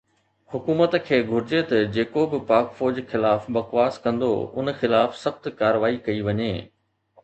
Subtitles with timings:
[0.53, 5.97] حڪومت کي گهرجي ته جيڪو به پاڪ فوج خلاف بکواس ڪندو ان خلاف سخت ڪارروائي
[6.05, 6.53] ڪئي وڃي